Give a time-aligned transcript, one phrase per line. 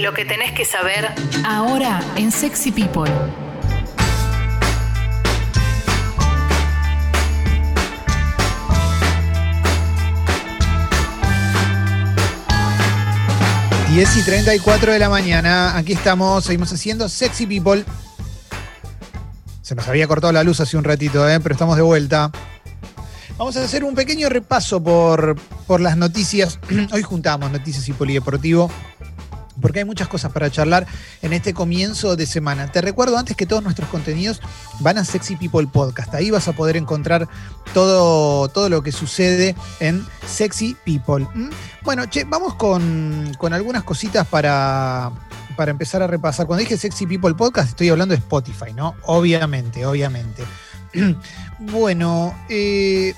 [0.00, 1.12] Lo que tenés que saber
[1.44, 3.10] ahora en Sexy People.
[13.90, 17.84] Diez y 34 de la mañana, aquí estamos, seguimos haciendo Sexy People.
[19.60, 21.40] Se nos había cortado la luz hace un ratito, ¿eh?
[21.40, 22.30] pero estamos de vuelta.
[23.36, 25.36] Vamos a hacer un pequeño repaso por,
[25.66, 26.58] por las noticias.
[26.92, 28.70] Hoy juntamos noticias y polideportivo
[29.60, 30.86] porque hay muchas cosas para charlar
[31.22, 32.70] en este comienzo de semana.
[32.72, 34.40] Te recuerdo antes que todos nuestros contenidos
[34.80, 36.14] van a Sexy People Podcast.
[36.14, 37.28] Ahí vas a poder encontrar
[37.74, 41.26] todo, todo lo que sucede en Sexy People.
[41.34, 41.50] ¿Mm?
[41.82, 45.10] Bueno, che, vamos con, con algunas cositas para,
[45.56, 46.46] para empezar a repasar.
[46.46, 48.94] Cuando dije Sexy People Podcast, estoy hablando de Spotify, ¿no?
[49.04, 50.44] Obviamente, obviamente.
[51.58, 53.14] bueno, eh,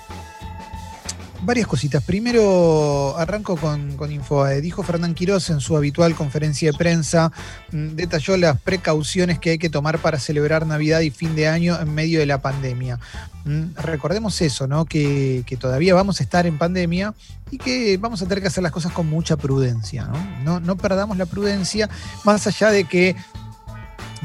[1.43, 2.03] varias cositas.
[2.03, 4.61] Primero arranco con, con Infobae.
[4.61, 7.33] Dijo Fernán Quiroz en su habitual conferencia de prensa,
[7.73, 11.79] mm, detalló las precauciones que hay que tomar para celebrar Navidad y fin de año
[11.81, 12.99] en medio de la pandemia.
[13.45, 14.84] Mm, recordemos eso, ¿no?
[14.84, 17.15] Que, que todavía vamos a estar en pandemia
[17.51, 20.09] y que vamos a tener que hacer las cosas con mucha prudencia.
[20.43, 21.91] No, no perdamos la prudencia,
[22.25, 23.15] más allá de que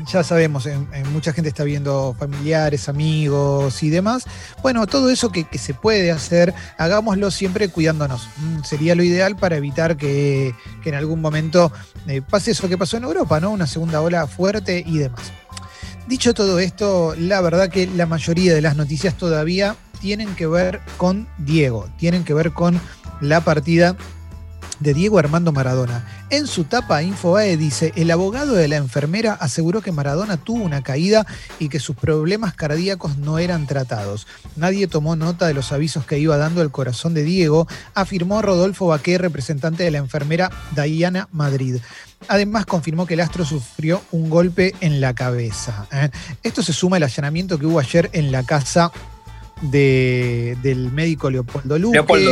[0.06, 0.68] ya sabemos,
[1.12, 4.26] mucha gente está viendo familiares, amigos y demás.
[4.62, 8.28] Bueno, todo eso que, que se puede hacer, hagámoslo siempre cuidándonos.
[8.38, 10.54] Mm, sería lo ideal para evitar que,
[10.84, 11.72] que en algún momento
[12.08, 13.52] eh, pase eso que pasó en Europa, ¿no?
[13.52, 15.32] Una segunda ola fuerte y demás.
[16.08, 20.80] Dicho todo esto, la verdad que la mayoría de las noticias todavía tienen que ver
[20.98, 22.80] con Diego, tienen que ver con
[23.20, 23.96] la partida
[24.80, 26.06] de Diego Armando Maradona.
[26.30, 30.82] En su tapa Infobae dice, el abogado de la enfermera aseguró que Maradona tuvo una
[30.84, 31.26] caída
[31.60, 34.28] y que sus problemas cardíacos no eran tratados.
[34.56, 38.88] Nadie tomó nota de los avisos que iba dando el corazón de Diego, afirmó Rodolfo
[38.88, 41.78] Baqué, representante de la enfermera Diana Madrid.
[42.28, 45.88] Además, confirmó que el astro sufrió un golpe en la cabeza.
[45.92, 46.10] ¿eh?
[46.44, 48.92] Esto se suma al allanamiento que hubo ayer en la casa
[49.62, 51.96] de, del médico Leopoldo Luque.
[51.96, 52.32] Leopoldo.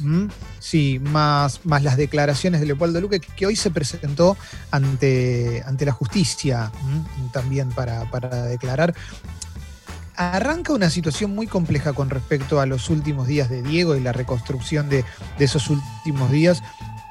[0.00, 0.26] ¿Mm?
[0.62, 4.36] Sí, más, más las declaraciones de Leopoldo Luque, que hoy se presentó
[4.70, 6.70] ante, ante la justicia
[7.32, 8.94] también para, para declarar.
[10.14, 14.12] Arranca una situación muy compleja con respecto a los últimos días de Diego y la
[14.12, 15.04] reconstrucción de,
[15.36, 16.62] de esos últimos días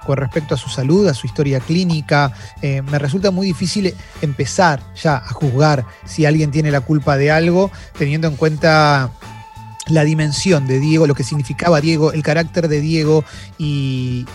[0.06, 2.31] con respecto a su salud, a su historia clínica.
[2.61, 7.31] Eh, me resulta muy difícil empezar ya a juzgar si alguien tiene la culpa de
[7.31, 9.11] algo, teniendo en cuenta
[9.91, 13.24] la dimensión de Diego, lo que significaba Diego, el carácter de Diego
[13.57, 14.25] y,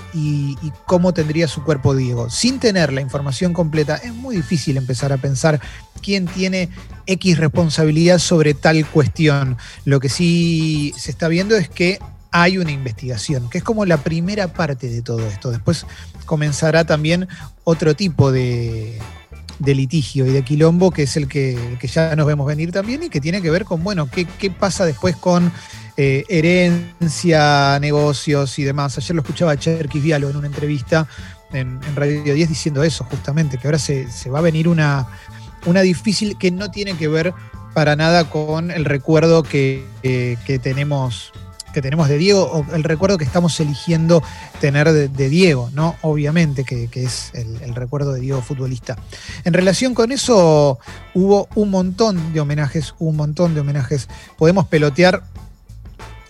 [0.86, 2.30] cómo tendría su cuerpo Diego.
[2.30, 5.60] Sin tener la información completa, es muy difícil empezar a pensar
[6.02, 6.68] quién tiene
[7.06, 9.56] X responsabilidad sobre tal cuestión.
[9.84, 11.98] Lo que sí se está viendo es que
[12.30, 15.50] hay una investigación, que es como la primera parte de todo esto.
[15.50, 15.86] Después
[16.26, 17.28] comenzará también
[17.64, 18.98] otro tipo de,
[19.58, 23.02] de litigio y de quilombo, que es el que, que, ya nos vemos venir también
[23.02, 25.52] y que tiene que ver con, bueno, qué, qué pasa después con
[25.96, 28.98] eh, herencia, negocios y demás.
[28.98, 31.06] Ayer lo escuchaba Cherkis Vialo en una entrevista
[31.52, 35.06] en, en, Radio 10 diciendo eso, justamente, que ahora se, se va a venir una,
[35.64, 37.32] una difícil que no tiene que ver
[37.74, 41.32] para nada con el recuerdo que, eh, que tenemos
[41.76, 44.22] que tenemos de Diego o el recuerdo que estamos eligiendo
[44.62, 45.94] tener de, Diego, ¿no?
[46.00, 48.96] Obviamente, que, que es el, recuerdo de Diego futbolista.
[49.44, 50.78] En relación con eso,
[51.12, 54.08] hubo un montón de homenajes, un montón de homenajes.
[54.38, 55.22] Podemos pelotear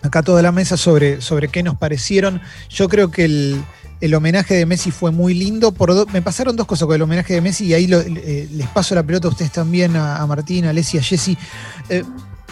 [0.02, 2.42] acá toda la mesa sobre, sobre qué nos parecieron.
[2.68, 3.62] Yo creo que el,
[4.00, 5.70] el homenaje de Messi fue muy lindo.
[5.70, 8.96] Por me pasaron dos cosas con el homenaje de Messi y ahí eh, les paso
[8.96, 11.38] la pelota a ustedes también, a, a Martín, a Alessia, a Jessy.
[11.88, 12.02] Eh,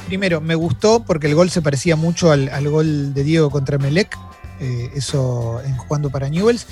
[0.07, 4.17] primero, me gustó porque el gol se parecía mucho al, gol de Diego contra Melec,
[4.61, 6.67] eh, eso en jugando para Newells.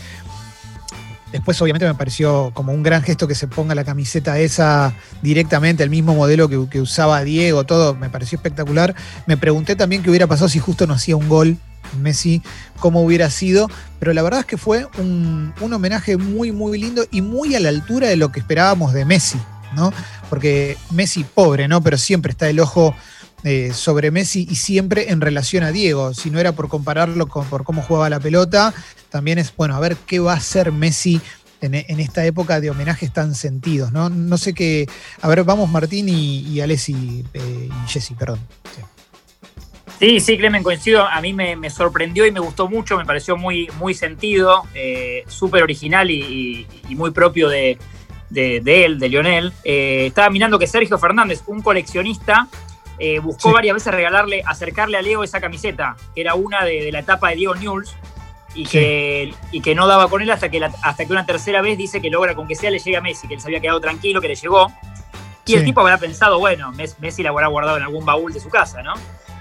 [1.33, 5.83] Después, obviamente, me pareció como un gran gesto que se ponga la camiseta esa directamente,
[5.83, 8.95] el mismo modelo que, que, usaba Diego, todo, me pareció espectacular.
[9.27, 11.57] Me pregunté también qué hubiera pasado si justo no hacía un gol
[12.01, 12.43] Messi,
[12.79, 13.69] cómo hubiera sido,
[13.99, 17.61] pero la verdad es que fue un, un homenaje muy, muy lindo y muy a
[17.61, 19.39] la altura de lo que esperábamos de Messi,
[19.75, 19.93] ¿no?
[20.31, 21.83] Porque Messi, pobre, ¿no?
[21.83, 22.95] Pero siempre está el ojo
[23.45, 26.15] eh, sobre Messi y siempre en relación a Diego.
[26.15, 28.73] Si no era por compararlo con por cómo jugaba la pelota,
[29.11, 31.21] también es, bueno, a ver qué va a hacer Messi
[31.61, 34.11] en, en esta época de homenajes tan sentidos, ¿no?
[34.11, 34.87] No sé qué.
[35.21, 38.41] A ver, vamos Martín y, y Alessi eh, y Jessy, perdón.
[38.77, 38.83] Sí.
[39.99, 41.07] Sí, sí, Clemen, coincido.
[41.07, 45.63] A mí me, sorprendió y me gustó mucho, me pareció muy, muy sentido, eh, súper
[45.63, 47.79] original y, muy propio de,
[48.29, 49.53] de, él, de Lionel.
[49.63, 52.49] Estaba mirando que Sergio Fernández, un coleccionista,
[52.99, 53.55] eh, buscó sí.
[53.55, 57.31] varias veces regalarle, acercarle a Diego esa camiseta, que era una de, de la etapa
[57.31, 57.95] de Diego Newell's.
[58.55, 61.79] y, que, y que no daba con él hasta que, hasta que una tercera vez
[61.79, 63.81] dice que logra con que sea le llegue a Messi, que él se había quedado
[63.81, 64.71] tranquilo, que le llegó.
[65.45, 68.49] Y el tipo habrá pensado, bueno, Messi la habrá guardado en algún baúl de su
[68.49, 68.95] casa, ¿no?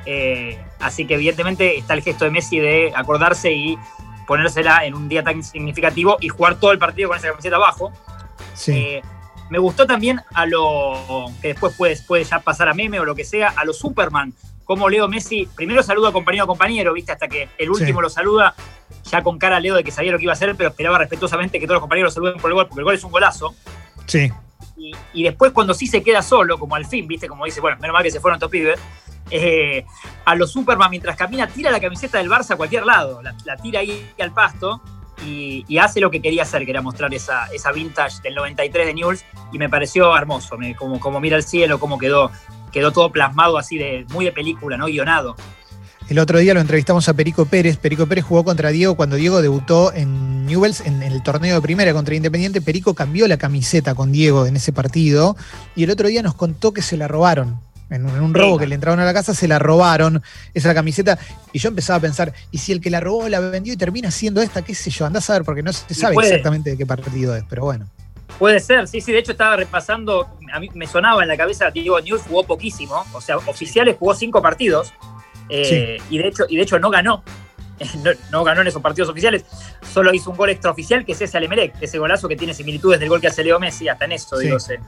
[0.06, 3.78] Eh, así que evidentemente está el gesto de Messi de acordarse y
[4.26, 7.92] ponérsela en un día tan significativo y jugar todo el partido con esa camiseta abajo.
[8.56, 8.72] Sí.
[8.72, 9.02] Eh,
[9.52, 13.16] me gustó también a lo que después puede, puede ya pasar a meme o lo
[13.16, 14.34] que sea, a los Superman.
[14.64, 17.12] Como Leo Messi, primero saluda a compañero a compañero, ¿viste?
[17.12, 18.56] Hasta que el último lo saluda,
[19.04, 21.00] ya con cara a Leo de que sabía lo que iba a hacer, pero esperaba
[21.00, 23.12] respetuosamente que todos los compañeros lo saluden por el gol, porque el gol es un
[23.12, 23.54] golazo.
[24.08, 24.32] Sí.
[25.14, 27.28] Y, después cuando sí se queda solo, como al fin, ¿viste?
[27.28, 28.80] Como dice, bueno, menos mal que se fueron estos pibes.
[29.32, 29.86] Eh,
[30.24, 33.82] a los Superman mientras camina, tira la camiseta del Barça a cualquier lado, la, tira
[33.82, 34.82] ahí al pasto
[35.26, 38.94] y, hace lo que quería hacer, que era mostrar esa, esa vintage del 93 de
[38.94, 42.32] Newell's y me pareció hermoso, como, como mira el cielo, cómo quedó,
[42.72, 44.86] quedó todo plasmado así de muy de película, ¿no?
[44.86, 45.36] Guionado.
[46.10, 47.78] El otro día lo entrevistamos a Perico Pérez.
[47.78, 51.94] Perico Pérez jugó contra Diego cuando Diego debutó en Newells en, el torneo de primera
[51.94, 52.62] contra Independiente.
[52.62, 55.38] Perico cambió la camiseta con Diego en ese partido
[55.74, 57.60] y el otro día nos contó que se la robaron
[57.92, 60.24] en un, robo que le entraron a la casa, se la robaron
[60.54, 61.20] esa camiseta.
[61.52, 64.10] Y yo empezaba a pensar, ¿y si el que la robó la vendió y termina
[64.12, 64.62] siendo esta?
[64.62, 65.06] ¿Qué sé yo?
[65.06, 67.88] Andás a ver, porque no se sabe exactamente de qué partido es, pero bueno.
[68.40, 71.70] Puede ser, sí, sí, de hecho estaba repasando, a mí me sonaba en la cabeza,
[71.70, 74.94] Diego News jugó poquísimo, o sea, oficiales jugó cinco partidos,
[75.50, 77.24] eh, y, de hecho, y de hecho no ganó,
[78.32, 79.46] no, ganó en esos partidos oficiales,
[79.94, 83.10] solo hizo un gol extraoficial que es ese Alemelec, ese golazo que tiene similitudes del
[83.10, 84.80] gol que hace Leo Messi, hasta en eso, digo, se,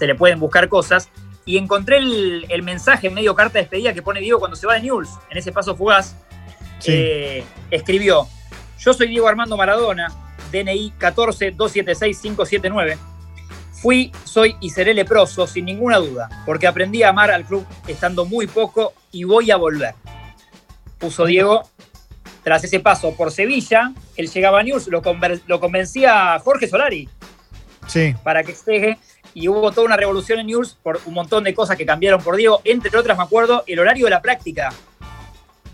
[0.00, 1.08] le pueden buscar cosas
[1.48, 4.82] y encontré el, mensaje medio carta de despedida que pone Diego cuando se va de
[4.82, 6.14] News, en ese paso fugaz.
[6.84, 8.28] Eh, escribió:
[8.78, 10.12] Yo soy Diego Armando Maradona,
[10.52, 12.98] DNI 14276579.
[13.72, 18.26] Fui, soy y seré leproso, sin ninguna duda, porque aprendí a amar al club estando
[18.26, 19.94] muy poco y voy a volver.
[20.98, 21.62] Puso Diego.
[22.44, 25.02] Tras ese paso por Sevilla, él llegaba a News, lo,
[25.46, 27.08] lo convencía Jorge Solari
[27.88, 28.14] sí.
[28.22, 28.98] para que esté
[29.34, 32.36] y hubo toda una revolución en News por un montón de cosas que cambiaron por
[32.36, 34.72] Diego, entre otras me acuerdo el horario de la práctica.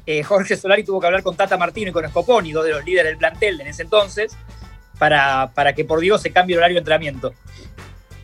[0.07, 2.85] Eh, Jorge Solari tuvo que hablar con Tata Martino y con Scoponi, dos de los
[2.85, 4.37] líderes del plantel en ese entonces,
[4.99, 7.33] para, para que por Diego se cambie el horario de entrenamiento.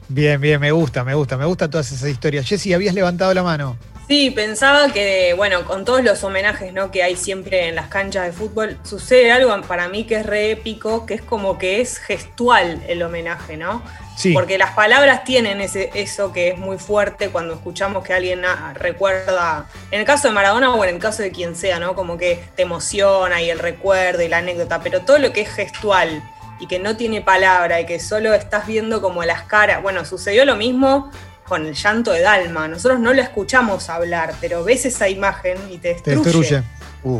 [0.08, 2.46] Bien, bien, me gusta, me gusta, me gusta todas esas historias.
[2.46, 3.76] Jessy, habías levantado la mano.
[4.10, 6.90] Sí, pensaba que, bueno, con todos los homenajes ¿no?
[6.90, 10.50] que hay siempre en las canchas de fútbol, sucede algo para mí que es re
[10.50, 13.84] épico, que es como que es gestual el homenaje, ¿no?
[14.34, 18.42] Porque las palabras tienen ese, eso que es muy fuerte cuando escuchamos que alguien
[18.74, 21.94] recuerda, en el caso de Maradona o en el caso de quien sea, ¿no?
[21.94, 25.50] Como que te emociona y el recuerdo y la anécdota, pero todo lo que es
[25.50, 26.20] gestual
[26.58, 30.44] y que no tiene palabra y que solo estás viendo como las caras, bueno, sucedió
[30.44, 31.12] lo mismo
[31.50, 35.78] con el llanto de Dalma, nosotros no lo escuchamos hablar, pero ves esa imagen y
[35.78, 36.62] te destruye.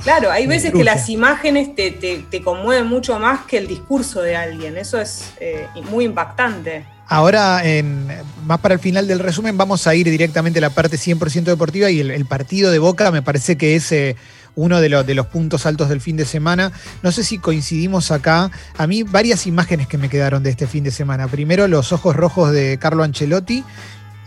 [0.04, 4.36] claro, hay veces que las imágenes te, te, conmueven mucho más que el discurso de
[4.36, 4.78] alguien.
[4.78, 6.84] Eso es eh, muy impactante.
[7.08, 8.06] Ahora, en,
[8.46, 11.90] más para el final del resumen, vamos a ir directamente a la parte 100% deportiva
[11.90, 14.14] y el, partido de Boca me parece que es eh,
[14.54, 16.70] uno de, de, los puntos altos del fin de semana.
[17.02, 18.52] No sé si coincidimos acá.
[18.78, 21.26] A mí varias imágenes que me quedaron de este fin de semana.
[21.26, 23.64] Primero, los ojos rojos de Carlo Ancelotti.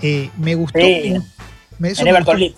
[0.04, 0.80] Eh, me gustó.
[1.80, 2.54] Me, Everton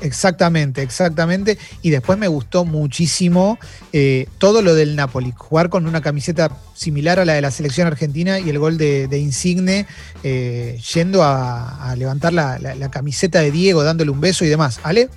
[0.00, 1.58] Exactamente, exactamente.
[1.80, 3.58] Y después me gustó muchísimo
[3.92, 5.32] eh, todo lo del Napoli.
[5.36, 9.08] Jugar con una camiseta similar a la de la selección argentina y el gol de,
[9.18, 9.86] Insigne
[10.22, 14.80] eh, yendo a, levantar la, camiseta de Diego, dándole un beso y demás.
[14.82, 15.08] ¿Ale?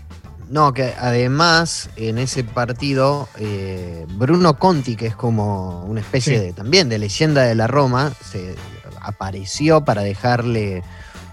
[0.50, 6.54] No, que además en ese partido eh, Bruno Conti, que es como una especie de
[6.54, 8.56] también de leyenda de la Roma, se
[9.02, 10.84] apareció para dejarle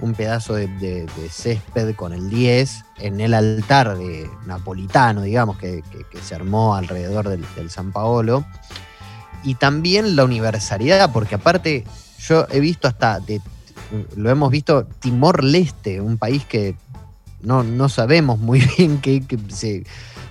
[0.01, 5.83] un pedazo de, césped con el 10 en el altar de napolitano, digamos, que,
[6.23, 8.45] se armó alrededor del, San Paolo.
[9.43, 11.85] Y también la universalidad, porque aparte
[12.19, 13.21] yo he visto hasta,
[14.17, 16.77] lo hemos visto, Timor-Leste, un país que
[17.43, 19.85] no, sabemos muy bien que, se,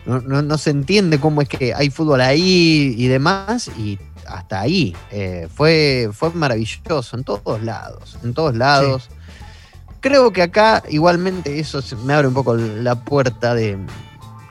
[0.06, 4.96] no, se entiende cómo es que hay fútbol ahí y demás, y hasta ahí.
[5.12, 9.10] Eh, fue, fue maravilloso en todos lados, en todos lados.
[10.04, 13.78] Creo que acá igualmente eso me abre un poco la puerta de...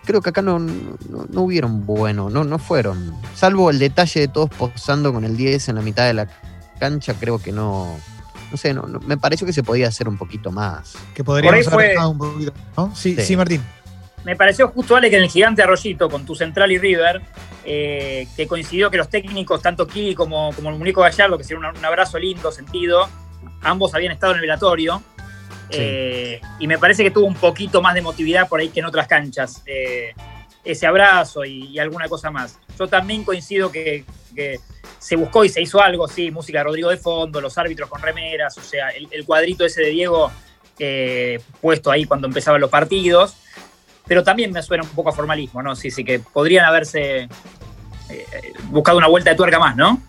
[0.06, 3.14] Creo que acá no, no, hubieron bueno, no, no fueron.
[3.35, 6.26] Salvo el detalle de todos posando con el 10 en la mitad de la
[6.80, 7.99] cancha, creo que no,
[8.50, 10.94] no sé, no, me pareció que se podía hacer un poquito más.
[11.14, 12.97] Que podríamos haber un poquito, ¿no?
[12.97, 13.62] Sí, sí, Martín.
[14.25, 17.21] Me pareció justo, Ale, que en el gigante Arroyito, con tu central y River,
[17.66, 21.59] eh, que coincidió que los técnicos, tanto Kili como, como el Muñeco Gallardo, que sería
[21.59, 23.06] un, un, abrazo lindo, sentido,
[23.61, 25.02] ambos habían estado en el velatorio.
[25.73, 28.87] Eh, y me parece que tuvo un poquito más de emotividad por ahí que en
[28.87, 29.62] otras canchas.
[29.67, 30.12] Eh,
[30.64, 32.59] ese abrazo y, alguna cosa más.
[32.79, 34.05] yo también coincido que,
[34.99, 38.00] se buscó y se hizo algo, sí, música de Rodrigo de fondo, los árbitros con
[38.00, 40.31] remeras, o sea, el, cuadrito ese de Diego
[40.79, 43.35] eh, puesto ahí cuando empezaban los partidos,
[44.07, 45.75] pero también me suena un poco a formalismo, ¿no?
[45.75, 47.29] Sí, sí, que podrían haberse
[48.71, 50.00] buscado una vuelta de tuerca más, ¿no?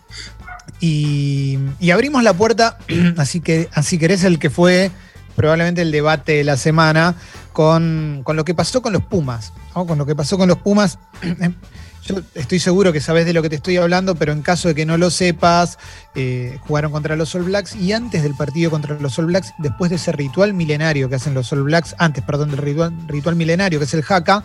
[0.80, 1.58] Y,
[1.92, 2.78] abrimos la puerta,
[3.16, 4.90] así que así que eres el que fue
[5.36, 7.14] probablemente el debate de la semana
[7.52, 9.52] con, lo que pasó con los Pumas.
[9.72, 10.98] Con lo que pasó con los Pumas.
[12.06, 14.74] Yo estoy seguro que sabes de lo que te estoy hablando, pero en caso de
[14.74, 15.78] que no lo sepas,
[16.14, 19.88] eh, jugaron contra los All Blacks y antes del partido contra los All Blacks, después
[19.88, 23.78] de ese ritual milenario que hacen los All Blacks, antes, perdón, del ritual, ritual milenario
[23.78, 24.44] que es el Haka,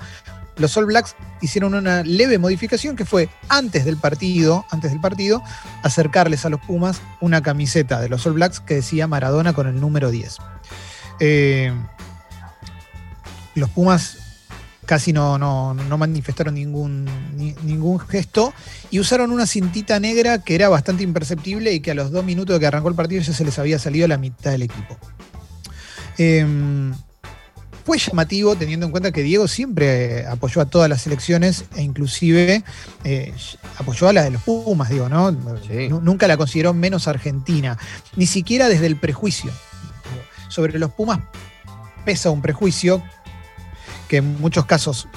[0.60, 5.42] los All Blacks hicieron una leve modificación que fue antes del partido, antes del partido,
[5.82, 9.80] acercarles a los Pumas una camiseta de los All Blacks que decía Maradona con el
[9.80, 10.38] número 10.
[11.22, 11.74] Eh,
[13.56, 14.18] los Pumas
[14.86, 17.08] casi no, no, manifestaron ningún,
[17.64, 18.54] ningún gesto
[18.90, 22.56] y usaron una cintita negra que era bastante imperceptible y que a los dos minutos
[22.56, 24.98] de que arrancó el partido ya se les había salido la mitad del equipo.
[26.18, 26.46] Eh,
[27.90, 31.82] fue llamativo teniendo en cuenta que Diego siempre eh, apoyó a todas las selecciones e
[31.82, 32.64] inclusive
[33.04, 33.34] eh,
[33.80, 35.32] apoyó a la de los Pumas, digo, ¿no?
[35.32, 37.80] Nunca la consideró menos argentina,
[38.16, 39.52] ni siquiera desde el prejuicio.
[40.50, 41.22] Sobre los Pumas
[42.06, 43.02] pesa un prejuicio
[44.08, 45.08] que en muchos casos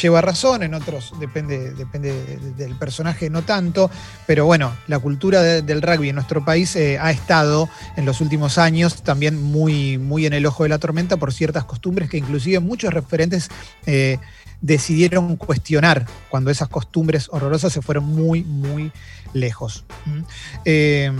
[0.00, 2.12] lleva razón, en otros depende, depende
[2.56, 3.90] del personaje, no tanto,
[4.26, 8.58] pero bueno, la cultura del rugby en nuestro país eh, ha estado en los últimos
[8.58, 12.60] años también muy, muy en el ojo de la tormenta por ciertas costumbres que inclusive
[12.60, 13.48] muchos referentes
[13.86, 14.18] eh,
[14.60, 18.92] decidieron cuestionar cuando esas costumbres horrorosas se fueron muy, muy
[19.32, 19.84] lejos.
[20.06, 20.20] ¿Mm?
[20.64, 21.12] Eh,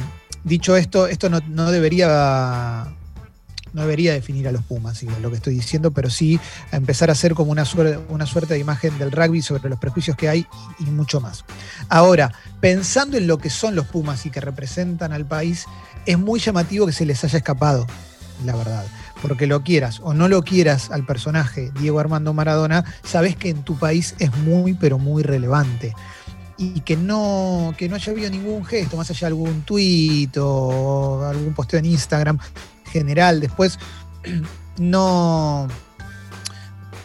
[0.44, 2.98] dicho esto, esto no debería
[3.72, 6.38] no debería definir a los Pumas, lo que estoy diciendo, pero sí
[6.72, 10.16] empezar a hacer como una suerte, una suerte de imagen del rugby sobre los prejuicios
[10.16, 10.46] que hay
[10.78, 11.44] y mucho más.
[11.88, 15.66] Ahora, pensando en lo que son los Pumas y que representan al país,
[16.06, 17.87] es muy llamativo que se les haya escapado,
[18.44, 18.84] la verdad.
[19.22, 23.62] Porque lo quieras o no lo quieras al personaje Diego Armando Maradona, sabes que en
[23.62, 25.94] tu país es muy, pero muy relevante
[26.58, 31.25] y que no, que no haya habido ningún gesto, más allá de algún tuit o
[31.25, 32.38] algún posteo en Instagram,
[32.88, 33.78] general después
[34.78, 35.68] no,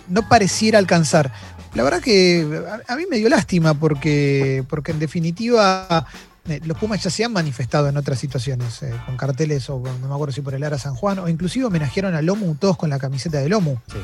[0.10, 1.32] no pareciera alcanzar.
[1.74, 6.06] La verdad que a, mí me dio lástima porque, porque en definitiva
[6.48, 10.08] eh, los Pumas ya se han manifestado en otras situaciones, eh, con carteles o no
[10.08, 12.90] me acuerdo si por el Ara San Juan, o inclusive homenajearon a Lomu todos con
[12.90, 13.78] la camiseta de Lomu.
[13.88, 13.98] Sí,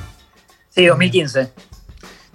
[0.70, 1.52] sí 2015.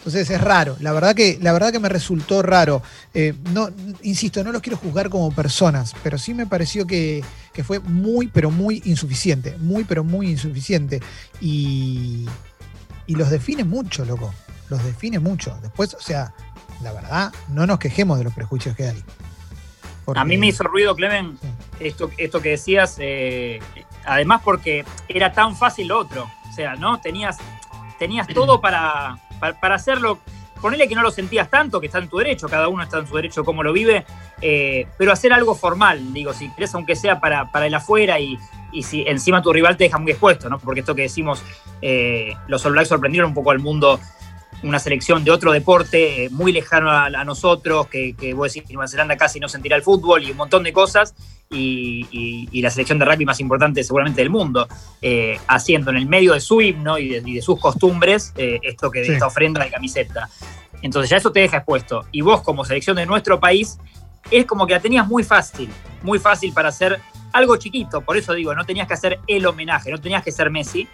[0.05, 2.83] Entonces es raro, la verdad que, la verdad que me resultó raro.
[3.15, 3.71] Eh, no,
[4.03, 7.25] insisto, no los quiero juzgar como personas, pero sí me pareció que,
[7.65, 9.57] fue muy, pero muy insuficiente.
[9.57, 11.01] Muy, pero muy insuficiente.
[11.41, 12.27] Y,
[13.07, 14.35] y los define mucho, loco.
[14.69, 15.59] Los define mucho.
[15.63, 16.35] Después, o sea,
[16.83, 19.03] la verdad, no nos quejemos de los prejuicios que hay.
[20.15, 21.39] A mí me hizo ruido, Clemen,
[21.81, 23.59] esto, esto que decías, eh,
[24.05, 26.31] además porque era tan fácil lo otro.
[26.47, 27.01] O sea, ¿no?
[27.01, 27.39] Tenías,
[27.99, 30.19] tenías todo para, para, hacerlo,
[30.61, 33.07] ponele que no lo sentías tanto, que está en tu derecho, cada uno está en
[33.07, 34.05] su derecho cómo lo vive,
[34.41, 38.39] eh, pero hacer algo formal, digo, si querés, aunque sea para, para el afuera y,
[38.83, 40.59] si encima tu rival te deja muy expuesto, ¿no?
[40.59, 41.45] Porque esto que decimos,
[41.81, 44.01] eh, los All Blacks sorprendieron un poco al mundo
[44.65, 48.89] una selección de otro deporte eh, muy lejano a, nosotros, que, que vos decís, Nueva
[48.89, 51.15] Zelanda casi no sentirá el fútbol y un montón de cosas,
[51.51, 54.67] y, la selección de rugby más importante seguramente del mundo,
[55.03, 59.03] eh, haciendo en el medio de su himno y de, sus costumbres eh, esto que
[59.03, 60.29] esta ofrenda de camiseta.
[60.83, 62.05] Entonces ya eso te deja expuesto.
[62.11, 63.79] Y vos como selección de nuestro país,
[64.31, 65.69] es como que la tenías muy fácil,
[66.03, 67.01] muy fácil para hacer
[67.33, 68.01] algo chiquito.
[68.01, 70.89] Por eso digo, no tenías que hacer el homenaje, no tenías que ser Messi,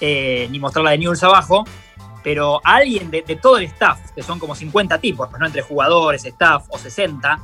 [0.00, 1.64] ni mostrarla de Newell's abajo,
[2.26, 5.46] pero alguien de, todo el staff, que son como 50 tipos, ¿no?
[5.46, 7.38] entre jugadores, staff o 60,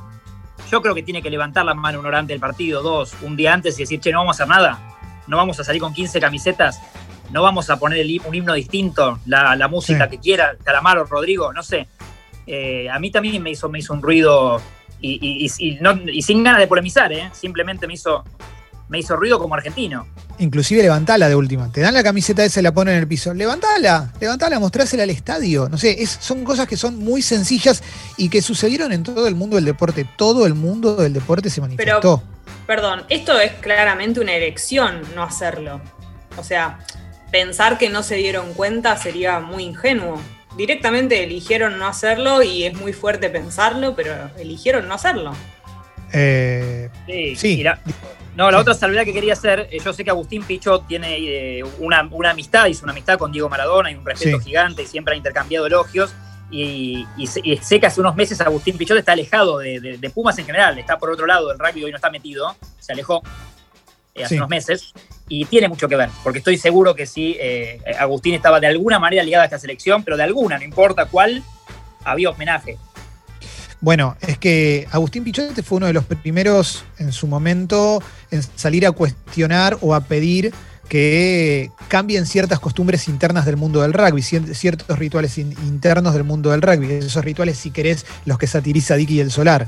[0.69, 3.37] yo creo que tiene que levantar la mano un hora antes del partido, dos, un
[3.37, 5.93] día antes y decir, che, no vamos a hacer nada, no vamos a salir con
[5.93, 6.81] 15 camisetas,
[7.31, 11.87] no vamos a poner un himno distinto, la, música que quiera, Calamaro, Rodrigo, no sé.
[12.45, 14.61] Eh, a mí también me hizo, me hizo un ruido
[14.99, 17.29] y, sin ganas de polemizar, ¿eh?
[17.31, 18.25] simplemente me hizo,
[18.93, 20.05] me hizo ruido como argentino.
[20.37, 21.71] Inclusive levantala de última.
[21.71, 23.33] Te dan la camiseta esa y la ponen en el piso.
[23.33, 25.67] Levantala, levantala, mostrásela al estadio.
[25.67, 27.81] No sé, son cosas que son muy sencillas
[28.17, 30.05] y que sucedieron en todo el mundo del deporte.
[30.15, 32.21] Todo el mundo del deporte se manifestó.
[32.21, 35.81] Pero, perdón, esto es claramente una elección no hacerlo.
[36.37, 36.77] O sea,
[37.31, 40.21] pensar que no se dieron cuenta sería muy ingenuo.
[40.55, 45.33] Directamente eligieron no hacerlo y es muy fuerte pensarlo, pero eligieron no hacerlo.
[46.13, 47.63] Eh, sí, sí.
[48.35, 51.17] No, la otra salvedad que quería hacer, eh, yo sé que Agustín Pichot tiene
[51.59, 55.13] eh, una, amistad, hizo una amistad con Diego Maradona y un respeto gigante y siempre
[55.13, 56.13] ha intercambiado elogios.
[56.49, 60.97] y, sé que hace unos meses Agustín Pichot está alejado de, Pumas en general, está
[60.97, 63.21] por otro lado, el rugby hoy no está metido, se alejó
[64.15, 64.93] eh, hace unos meses
[65.27, 68.99] y tiene mucho que ver, porque estoy seguro que sí, eh, Agustín estaba de alguna
[68.99, 71.43] manera ligado a esta selección, pero de alguna, no importa cuál,
[72.03, 72.77] había homenaje.
[73.83, 78.87] Bueno, es que Agustín Pichot fue uno de los primeros en su momento en salir
[78.87, 80.53] a cuestionar o a pedir
[80.87, 86.61] que cambien ciertas costumbres internas del mundo del rugby, ciertos rituales internos del mundo del
[86.61, 86.93] rugby.
[86.93, 89.67] Esos rituales, si querés, los que satiriza Dicky y el Solar.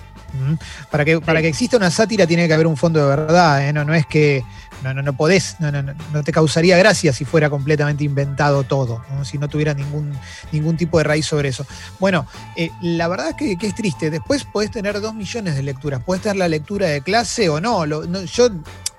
[0.92, 3.74] Para que, para que exista una sátira tiene que haber un fondo de verdad, ¿eh?
[3.74, 4.44] no, no es que
[4.84, 9.04] no, no, no podés, no, no, no te causaría gracia si fuera completamente inventado todo,
[9.24, 10.14] si no tuviera ningún,
[10.52, 11.66] ningún tipo de raíz sobre eso.
[12.00, 14.10] Bueno, eh, la verdad es que, es triste.
[14.10, 16.04] Después podés tener dos millones de lecturas.
[16.04, 17.86] Podés tener la lectura de clase o no.
[18.26, 18.50] yo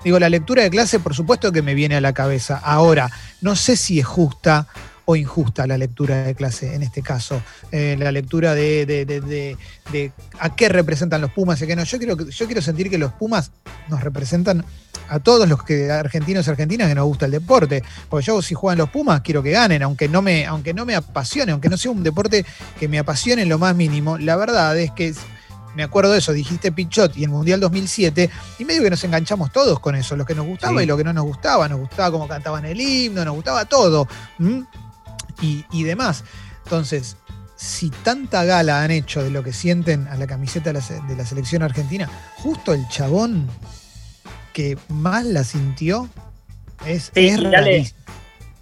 [0.05, 2.61] digo, la lectura de clase, por supuesto que me viene a la cabeza.
[2.63, 4.67] Ahora, no sé si es justa
[5.09, 7.41] o injusta la lectura de clase en este caso.
[7.71, 9.57] Eh, la lectura de,
[10.39, 11.85] a qué representan los Pumas y qué no.
[11.85, 13.53] Yo quiero, yo quiero sentir que los Pumas
[13.89, 14.65] nos representan
[15.09, 17.83] a todos los que argentinos y argentinas que nos gusta el deporte.
[18.09, 20.95] Porque yo si juegan los Pumas quiero que ganen, aunque no me, aunque no me
[20.95, 22.45] apasione, aunque no sea un deporte
[22.79, 24.19] que me apasione en lo más mínimo.
[24.19, 25.15] La verdad es que
[25.77, 29.53] me acuerdo de eso, dijiste Pichot y el Mundial 2007, y medio que nos enganchamos
[29.53, 32.11] todos con eso, lo que nos gustaba y lo que no nos gustaba, nos gustaba
[32.11, 34.09] cómo cantaban el himno, nos gustaba todo
[35.43, 36.25] y, demás.
[36.65, 37.19] Entonces,
[37.57, 41.63] si tanta gala han hecho de lo que sienten a la camiseta de la, selección
[41.63, 43.47] argentina, justo el chabón
[44.57, 46.09] que más la sintió
[46.87, 47.31] es, sí,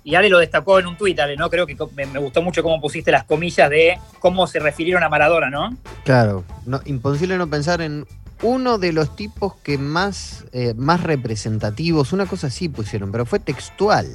[0.03, 1.49] y, Ale, lo destacó en un tuit, Ale, ¿no?
[1.49, 5.51] Creo que me, gustó mucho cómo pusiste las comillas de cómo se refirieron a Maradona,
[5.51, 5.77] ¿no?
[6.05, 8.09] Claro, no, imposible no pensar en
[8.43, 13.39] uno de los tipos que más, eh, más representativos, una cosa así pusieron, pero fue
[13.39, 14.09] textual.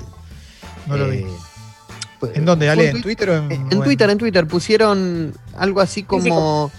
[0.85, 1.19] No lo vi.
[1.19, 1.27] Eh,
[2.33, 2.89] ¿En dónde, Ale?
[2.89, 3.51] ¿En Twitter o en.?
[3.53, 4.45] En, Twitter, en Twitter.
[4.47, 6.73] Pusieron algo así como.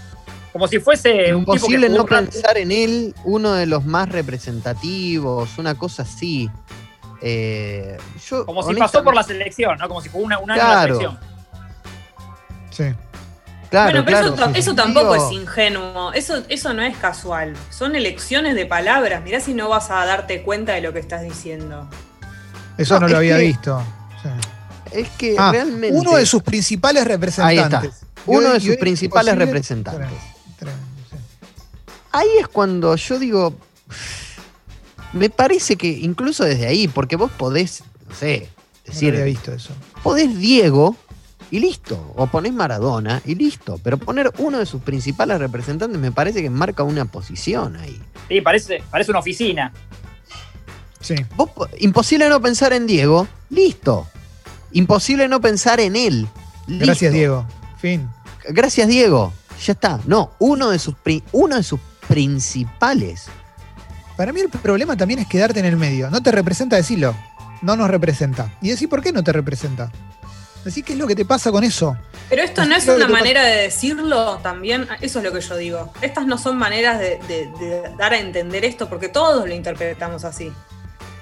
[0.51, 1.29] Como, si fuese.
[1.29, 6.49] Imposible no pensar en él, uno de los más representativos, una cosa así.
[7.21, 7.97] Eh,
[8.45, 9.87] como si pasó por la selección, ¿no?
[9.87, 10.95] Como si fue una, una claro.
[10.95, 11.19] selección.
[12.71, 12.83] Sí.
[13.69, 17.53] Claro, bueno, pero eso, tampoco es ingenuo, eso, eso no es casual.
[17.69, 19.23] Son elecciones de palabras.
[19.23, 21.87] Mirá si no vas a darte cuenta de lo que estás diciendo.
[22.77, 23.81] Eso no, lo había visto.
[24.21, 24.29] Sí
[24.91, 25.97] es que ah, realmente.
[25.97, 27.73] Uno de sus principales representantes.
[27.73, 28.05] Ahí está.
[28.25, 30.07] Uno de sus principales representantes.
[32.11, 33.53] Ahí es cuando yo digo.
[35.13, 38.49] Me parece que incluso desde ahí, porque vos podés, no sé,
[38.85, 39.09] decir.
[39.13, 39.73] No había visto eso.
[40.03, 40.95] Podés Diego
[41.51, 42.13] y listo.
[42.15, 43.79] O ponés Maradona y listo.
[43.83, 48.01] Pero poner uno de sus principales representantes me parece que marca una posición ahí.
[48.29, 49.73] Sí, parece, parece una oficina.
[51.01, 51.15] Sí.
[51.79, 54.07] imposible no pensar en Diego, listo.
[54.71, 56.27] Imposible no pensar en él.
[56.67, 57.45] Gracias, Diego.
[57.79, 58.07] Fin.
[58.49, 59.33] Gracias, Diego.
[59.65, 59.99] Ya está.
[60.05, 60.95] No, uno de sus,
[61.33, 61.79] uno de sus
[62.11, 63.27] principales.
[64.17, 66.09] Para mí el problema también es quedarte en el medio.
[66.09, 67.15] No te representa decirlo.
[67.61, 68.53] No nos representa.
[68.61, 69.89] Y decir por qué no te representa.
[70.65, 71.95] Decir qué es lo que te pasa con eso.
[72.29, 74.87] Pero esto no es una manera de decirlo también.
[74.99, 75.93] Eso es lo que yo digo.
[76.01, 77.49] Estas no son maneras de
[77.97, 80.51] dar a entender esto porque todos lo interpretamos así.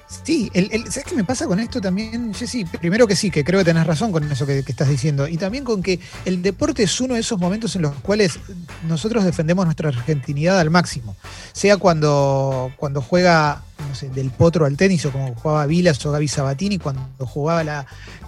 [0.10, 0.52] Sí,
[0.90, 2.66] ¿sabes qué me pasa con esto también, Jessy?
[2.66, 5.28] Primero que sí, que creo que tenés razón con eso que, estás diciendo.
[5.28, 8.40] Y también con que el deporte es uno de esos momentos en los cuales
[8.88, 11.16] nosotros defendemos nuestra argentinidad al máximo.
[11.54, 16.12] Sea cuando, cuando juega no sé, del potro al tenis, o como jugaba Vilas o
[16.12, 17.64] Gaby Sabatini cuando jugaba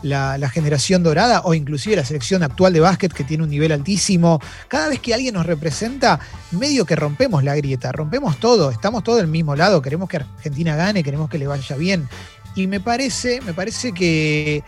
[0.04, 4.40] la, generación dorada, o inclusive la selección actual de básquet que tiene un nivel altísimo.
[4.68, 6.20] Cada vez que alguien nos representa,
[6.52, 10.76] medio que rompemos la grieta, rompemos todo, estamos todos del mismo lado, queremos que Argentina
[10.76, 12.08] gane, queremos que le vaya bien.
[12.56, 14.64] Y me parece, me parece que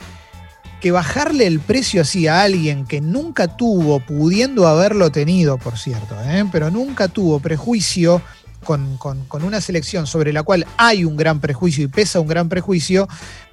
[0.84, 6.14] que bajarle el precio así a alguien que nunca tuvo, pudiendo haberlo tenido, por cierto,
[6.26, 6.44] ¿eh?
[6.52, 8.22] pero nunca tuvo prejuicio
[8.64, 8.98] con,
[9.44, 13.08] una selección sobre la cual hay un gran prejuicio y pesa un gran prejuicio,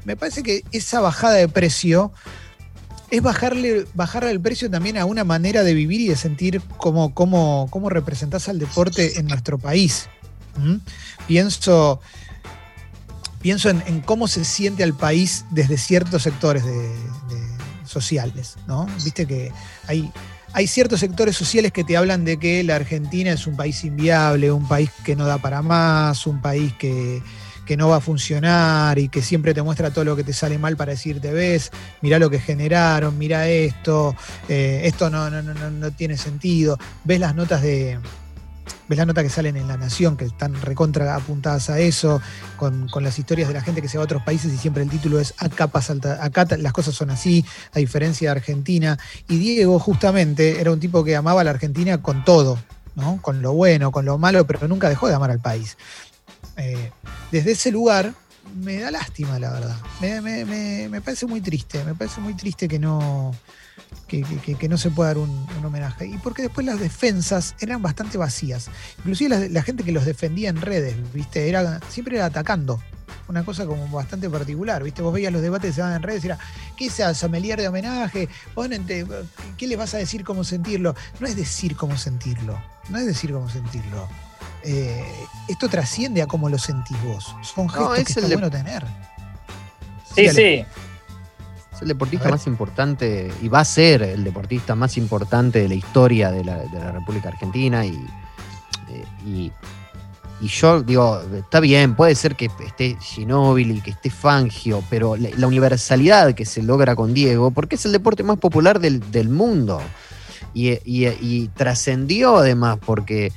[0.05, 2.13] me parece que esa bajada de precio
[3.11, 7.13] es bajarle, bajarle el precio también a una manera de vivir y de sentir cómo,
[7.13, 10.09] cómo, cómo representás al deporte en nuestro país.
[10.57, 10.77] ¿Mm?
[11.27, 12.01] Pienso,
[13.41, 16.63] pienso en, cómo se siente al país desde ciertos sectores
[17.91, 18.87] sociales, ¿no?
[19.05, 19.53] Viste que
[19.87, 20.11] hay,
[20.53, 24.51] hay ciertos sectores sociales que te hablan de que la Argentina es un país inviable,
[24.51, 27.23] un país que no da para más, un país que,
[27.79, 30.77] no va a funcionar y que siempre te muestra todo lo que te sale mal
[30.77, 34.17] para decirte, ves, mira lo que generaron, mira esto,
[34.49, 36.77] eh, esto no, no, no, no, tiene sentido.
[37.05, 38.01] Ves las notas de,
[38.89, 42.21] ves la nota que salen en La Nación, que están recontra apuntadas a eso,
[42.57, 44.91] con, las historias de la gente que se va a otros países y siempre el
[44.91, 48.99] título es acá, pasa, acá las cosas son así, a diferencia de Argentina.
[49.29, 52.59] Y Diego justamente era un tipo que amaba a la Argentina con todo,
[52.95, 53.21] ¿no?
[53.23, 55.77] con lo bueno, con lo malo, pero nunca dejó de amar al país.
[56.57, 56.91] Eh,
[57.31, 58.13] desde ese lugar
[58.55, 59.77] me da lástima, la verdad.
[60.01, 63.35] Me, parece muy triste, me parece muy triste que no,
[64.07, 66.07] que, no se pueda dar un, homenaje.
[66.07, 68.69] Y porque después las defensas eran bastante vacías.
[68.99, 71.49] Inclusive la, gente que los defendía en redes, ¿viste?
[71.49, 72.81] Era, siempre era atacando.
[73.29, 75.03] Una cosa como bastante particular, ¿viste?
[75.03, 76.39] Vos veías los debates que se daban en redes y era,
[76.77, 78.29] ¿qué es sommelier de homenaje?
[78.55, 79.07] Ponente,
[79.57, 80.97] ¿qué les vas a decir cómo sentirlo?
[81.21, 84.09] No es decir cómo sentirlo, no es decir cómo sentirlo
[84.63, 85.05] eh,
[85.49, 87.35] esto trasciende a cómo lo sentís vos.
[87.43, 88.85] Son gestos que está bueno tener.
[90.15, 90.65] Sí, sí.
[91.81, 95.75] Es el deportista más importante y va a ser el deportista más importante de la
[95.75, 97.87] historia de la, República Argentina.
[97.87, 97.95] Y,
[98.89, 99.53] eh, y,
[100.43, 106.35] yo digo, está bien, puede ser que esté Ginóbili, que esté Fangio, pero la, universalidad
[106.35, 109.83] que se logra con Diego, porque es el deporte más popular del, del mundo
[110.55, 113.33] y, trascendió además, porque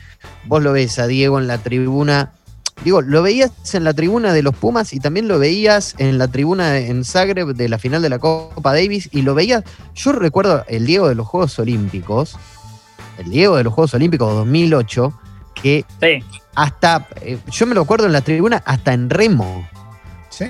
[0.45, 2.33] vos lo ves a Diego en la tribuna.
[2.83, 6.27] Digo, lo veías en la tribuna de los Pumas y también lo veías en la
[6.27, 9.63] tribuna en Zagreb de la final de la Copa Davis y lo veías.
[9.95, 12.37] Yo recuerdo el Diego de los Juegos Olímpicos,
[13.17, 15.13] el Diego de los Juegos Olímpicos 2008,
[15.53, 15.85] que
[16.55, 19.65] hasta, eh, yo me lo acuerdo en la tribuna, hasta en remo.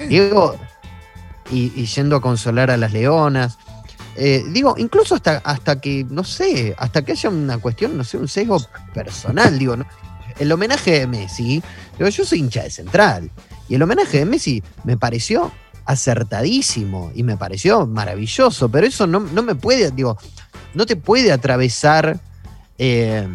[0.08, 0.56] Diego,
[1.52, 3.60] y, yendo a consolar a las leonas.
[4.15, 8.17] Eh, digo, incluso hasta, hasta que, no sé, hasta que haya una cuestión, no sé,
[8.17, 8.60] un sesgo
[8.93, 9.76] personal, digo,
[10.39, 11.62] el homenaje de Messi,
[11.98, 13.32] digo, yo soy hincha de Central,
[13.69, 15.52] y el homenaje de Messi me pareció
[15.86, 20.17] acertadísimo y me pareció maravilloso, pero eso no, no me puede, digo,
[20.74, 22.19] no te puede atravesar
[22.78, 23.28] eh,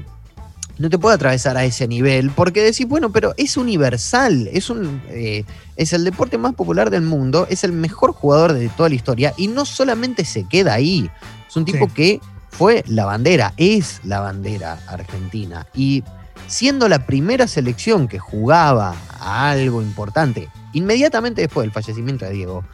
[0.79, 5.03] no te puede atravesar a ese nivel, porque decís, bueno, pero es universal, es, un,
[5.09, 5.45] eh,
[5.77, 9.35] es el deporte más popular del mundo, es el mejor jugador de toda la historia,
[9.37, 11.11] y no solamente se queda ahí,
[11.49, 16.05] es un tipo que fue la bandera, es la bandera argentina, y
[16.49, 22.65] siendo la primera selección que jugaba a algo importante, inmediatamente después del fallecimiento de Diego,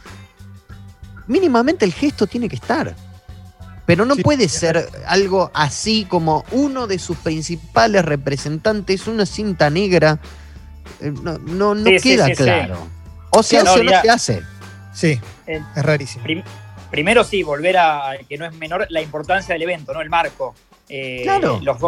[1.26, 2.94] mínimamente el gesto tiene que estar.
[3.86, 10.20] Pero no puede ser algo así como uno de sus principales representantes, una cinta negra.
[11.00, 12.78] Eh, no, no, queda claro.
[13.28, 14.42] O sea, no, no se hace.
[14.94, 16.24] Sí, es rarísimo.
[16.90, 20.00] primero sí, volver a que no es menor la importancia del evento, ¿no?
[20.00, 20.54] El marco.
[20.88, 21.60] Eh, claro.
[21.62, 21.78] Los,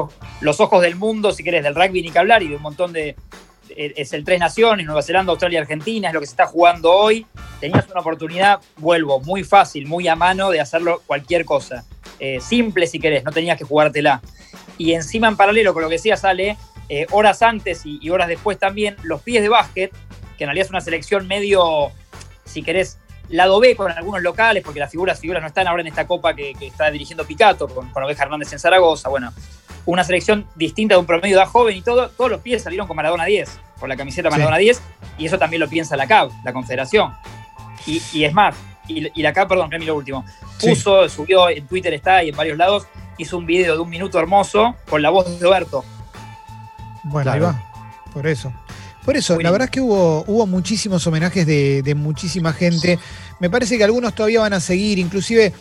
[0.40, 2.92] los, ojos del mundo, si querés, del rugby ni que hablar y de un montón
[2.92, 3.14] de,
[3.76, 7.26] es el Tres Naciones, Nueva Zelanda, Australia, Argentina, es lo que se está jugando hoy.
[7.60, 11.84] Tenías una oportunidad, vuelvo, muy fácil, muy a mano de hacerlo cualquier cosa.
[12.18, 14.22] Eh, simple si querés, no tenías que jugártela.
[14.78, 16.56] Y encima en paralelo con lo que decía sale,
[16.88, 19.92] eh, horas antes y, horas después también, los pies de básquet,
[20.38, 21.90] que en realidad es una selección medio,
[22.44, 25.88] si querés, lado B con algunos locales, porque las figuras, figuras no están ahora en
[25.88, 29.08] esta copa que, está dirigiendo Picato con, con Oveja Hernández en Zaragoza.
[29.08, 29.32] Bueno,
[29.86, 32.86] una selección distinta de un promedio de edad joven y todo, todos los pies salieron
[32.86, 34.82] con Maradona 10, con la camiseta Maradona 10,
[35.16, 37.14] y eso también lo piensa la CAB, la Confederación.
[37.86, 38.56] Y, es más,
[38.88, 40.24] y, la CAB, perdón, lo último,
[40.60, 44.18] puso, subió en Twitter, está y en varios lados, hizo un video de un minuto
[44.18, 45.84] hermoso con la voz de Roberto.
[47.04, 47.62] Bueno, ahí va,
[48.12, 48.52] por eso.
[49.06, 52.98] Por eso, la verdad es que hubo, hubo muchísimos homenajes de, de muchísima gente.
[53.38, 55.52] Me parece que algunos todavía van a seguir, inclusive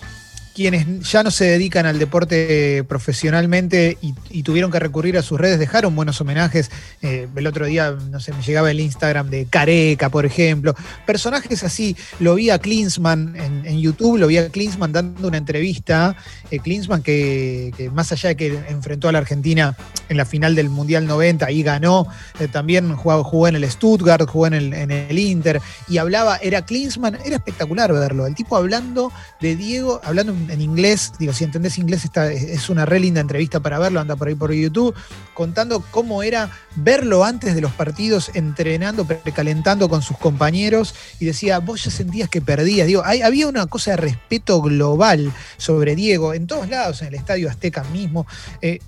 [0.56, 5.58] quienes ya no se dedican al deporte profesionalmente y, tuvieron que recurrir a sus redes
[5.58, 6.70] dejaron buenos homenajes.
[7.02, 10.76] Eh, el otro día, no sé, me llegaba el Instagram de Careca, por ejemplo.
[11.06, 11.98] Personajes así.
[12.20, 16.16] Lo vi a Klinsman en, YouTube, lo vi a Klinsman dando una entrevista.
[16.52, 19.76] Eh, Klinsman que, más allá de que enfrentó a la Argentina
[20.08, 22.08] en la final del Mundial 90 y ganó,
[22.40, 26.64] eh, también jugó, en el Stuttgart, jugó en el, en el Inter y hablaba, era
[26.64, 28.28] Klinsman, era espectacular verlo.
[28.28, 32.86] El tipo hablando de Diego, hablando en inglés, digo, si entendés inglés, esta es una
[32.86, 34.96] re linda entrevista para verlo, anda por ahí por YouTube,
[35.34, 41.60] contando cómo era verlo antes de los partidos, entrenando, precalentando con sus compañeros, y decía,
[41.60, 42.88] vos ya sentías que perdías.
[42.88, 47.50] Digo, había una cosa de respeto global sobre Diego, en todos lados, en el Estadio
[47.50, 48.26] Azteca mismo,
[48.62, 48.80] eh,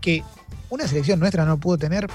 [0.00, 0.22] que
[0.70, 2.08] una selección nuestra no pudo tener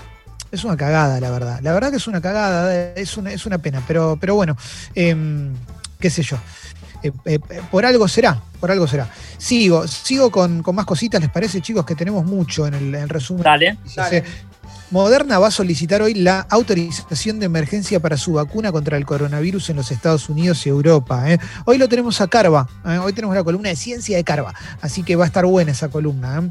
[0.53, 1.59] es una cagada, la verdad.
[1.63, 4.55] La verdad que es una cagada, es una, es una pena, pero, pero bueno,
[4.93, 5.51] em,
[5.99, 6.37] qué sé yo.
[7.03, 7.39] Eh, eh,
[7.69, 9.09] por algo será, por algo será.
[9.37, 11.85] Sigo, sigo con, más cositas, ¿les parece, chicos?
[11.85, 13.43] Que tenemos mucho en el, resumen.
[13.43, 13.77] Dale,
[14.89, 19.71] Moderna va a solicitar hoy la autorización de emergencia para su vacuna contra el coronavirus
[19.71, 21.31] en los Estados Unidos y Europa.
[21.31, 21.39] ¿eh?
[21.65, 22.69] Hoy lo tenemos a Carva,
[23.03, 25.89] hoy tenemos la columna de ciencia de Carva, así que va a estar buena esa
[25.89, 26.43] columna.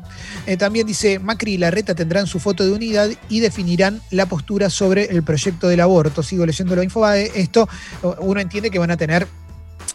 [0.58, 5.04] también dice, Macri y Larreta tendrán su foto de unidad y definirán la postura sobre
[5.04, 6.24] el proyecto del aborto.
[6.24, 7.30] Sigo leyendo la Infobae.
[7.36, 7.68] Esto
[8.18, 9.28] uno entiende que van a tener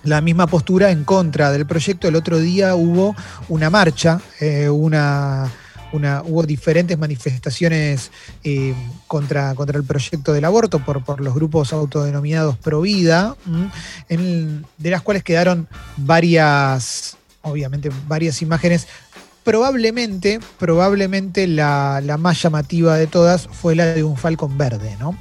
[0.07, 2.07] la misma postura en contra del proyecto.
[2.07, 3.15] El otro día hubo
[3.49, 4.21] una marcha,
[4.69, 5.51] una
[5.91, 8.11] hubo diferentes manifestaciones
[8.43, 8.73] eh,
[9.07, 13.35] contra, contra el proyecto del aborto por, por los grupos autodenominados Pro Vida,
[14.07, 15.67] de las cuales quedaron
[15.97, 18.87] varias, obviamente, varias imágenes.
[19.43, 25.17] Probablemente, probablemente la, más llamativa de todas fue la de un falcón verde, ¿no?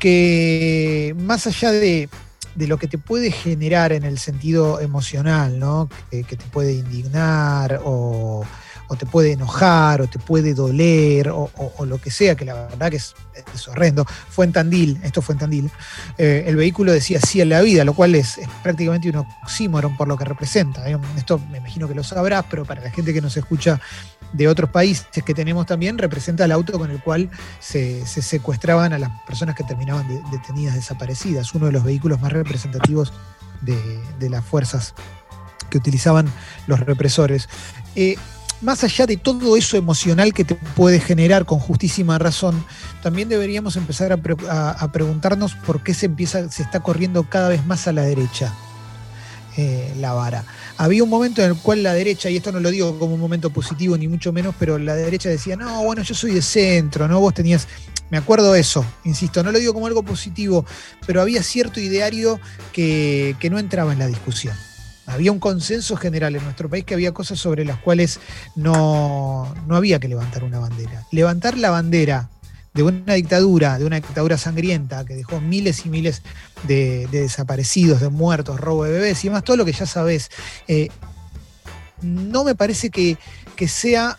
[0.00, 2.08] Que más allá de,
[2.56, 5.88] lo que te puede generar en el sentido emocional, ¿no?
[6.10, 8.44] que te puede indignar o,
[8.88, 11.50] o te puede enojar, o te puede doler, o,
[11.84, 13.14] lo que sea, que la verdad que es,
[13.68, 14.04] horrendo.
[14.04, 15.70] Fue en Tandil, esto fue en Tandil,
[16.18, 20.08] eh, el vehículo decía sí en la vida, lo cual es, prácticamente un oxímoron por
[20.08, 20.84] lo que representa.
[21.16, 23.80] Esto me imagino que lo sabrás, pero para la gente que nos escucha
[24.32, 28.98] de otros países que tenemos también, representa el auto con el cual se, secuestraban a
[28.98, 33.12] las personas que terminaban detenidas, desaparecidas, uno de los vehículos más representativos
[33.60, 33.76] de,
[34.18, 34.94] de las fuerzas
[35.72, 36.30] que utilizaban
[36.66, 37.48] los represores.
[37.96, 38.16] Eh,
[38.62, 42.64] más allá de todo eso emocional que te puede generar con justísima razón,
[43.02, 47.88] también deberíamos empezar a, preguntarnos por qué se empieza, se está corriendo cada vez más
[47.88, 48.54] a la derecha
[49.56, 50.44] eh, la vara.
[50.78, 53.20] Había un momento en el cual la derecha, y esto no lo digo como un
[53.20, 57.08] momento positivo ni mucho menos, pero la derecha decía, no, bueno, yo soy de centro,
[57.08, 57.20] ¿no?
[57.20, 57.66] Vos tenías,
[58.10, 60.64] me acuerdo eso, insisto, no lo digo como algo positivo,
[61.06, 62.40] pero había cierto ideario
[62.72, 64.54] que no entraba en la discusión
[65.06, 68.20] había un consenso general en nuestro país que había cosas sobre las cuales
[68.54, 71.04] no, había que levantar una bandera.
[71.10, 72.28] Levantar la bandera
[72.74, 76.22] de una dictadura, de una dictadura sangrienta que dejó miles y miles
[76.66, 80.30] de, desaparecidos, de muertos, robo de bebés y demás, todo lo que ya sabes,
[80.68, 80.88] eh,
[82.00, 83.18] no me parece que,
[83.56, 84.18] que sea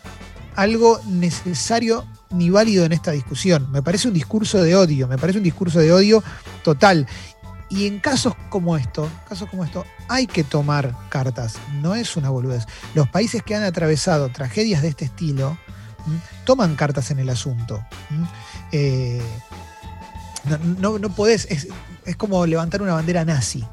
[0.54, 3.70] algo necesario ni válido en esta discusión.
[3.70, 6.22] Me parece un discurso de odio, me parece un discurso de odio
[6.62, 7.06] total.
[7.74, 11.56] Y en casos como esto, casos como esto, hay que tomar cartas.
[11.82, 12.66] No es una boludez.
[12.94, 15.58] Los países que han atravesado tragedias de este estilo
[16.44, 17.84] toman cartas en el asunto.
[18.70, 19.20] Eh,
[20.78, 21.66] no, no, es,
[22.16, 23.64] como levantar una bandera nazi.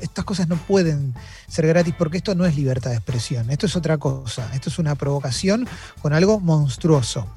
[0.00, 1.14] Estas cosas no pueden
[1.46, 4.78] ser gratis porque esto no es libertad de expresión, esto es otra cosa, esto es
[4.78, 5.68] una provocación
[6.02, 7.28] con algo monstruoso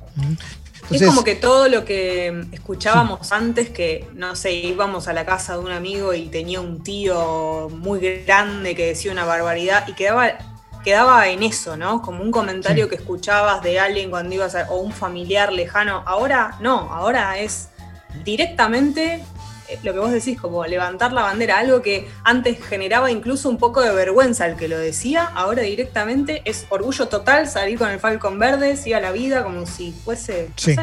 [0.89, 5.53] es como que todo lo que escuchábamos antes, que no sé, íbamos a la casa
[5.53, 10.37] de un amigo y tenía un tío muy grande que decía una barbaridad y quedaba,
[10.83, 12.01] quedaba en eso, ¿no?
[12.01, 16.03] Como un comentario que escuchabas de alguien cuando ibas a, o un familiar lejano.
[16.05, 17.69] Ahora no, ahora es
[18.23, 19.23] directamente
[19.83, 23.81] lo que vos decís, como levantar la bandera, algo que antes generaba incluso un poco
[23.81, 28.39] de vergüenza al que lo decía, ahora directamente es orgullo total salir con el falcón
[28.39, 30.49] verde, siga la vida, como si fuese...
[30.55, 30.75] Sí,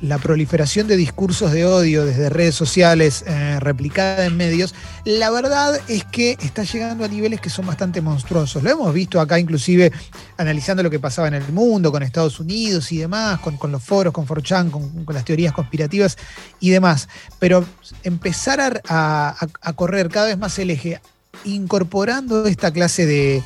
[0.00, 5.80] la proliferación de discursos de odio desde redes sociales, eh, replicada en medios, la verdad
[5.88, 8.62] es que está llegando a niveles que son bastante monstruosos.
[8.62, 9.92] Lo hemos visto acá inclusive
[10.36, 14.12] analizando lo que pasaba en el mundo, con Estados Unidos y demás, con, los foros,
[14.12, 16.16] con Forchan, con, con las teorías conspirativas
[16.60, 17.08] y demás.
[17.38, 17.64] Pero
[18.02, 19.36] en empezar a,
[19.76, 21.00] correr cada vez más el eje,
[21.44, 23.42] incorporando esta clase de,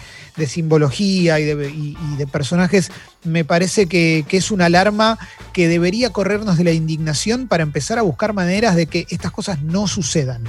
[0.47, 2.91] simbología y de, personajes,
[3.23, 5.19] me parece que, es una alarma
[5.53, 9.63] que debería corrernos de la indignación para empezar a buscar maneras de que estas cosas
[9.63, 10.43] no sucedan.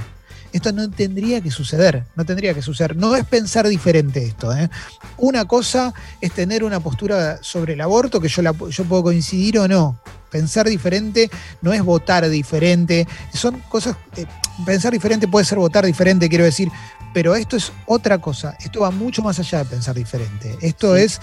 [0.54, 2.96] Esto no tendría que suceder, no tendría que suceder.
[2.96, 4.56] No es pensar diferente esto.
[4.56, 4.70] ¿eh?
[5.18, 9.66] Una cosa es tener una postura sobre el aborto, que yo, yo puedo coincidir o
[9.66, 10.00] no,
[10.34, 11.30] pensar diferente
[11.62, 14.26] no es votar diferente, son cosas, eh,
[14.66, 16.72] pensar diferente puede ser votar diferente, quiero decir,
[17.12, 21.20] pero esto es otra cosa, esto va mucho más allá de pensar diferente, esto es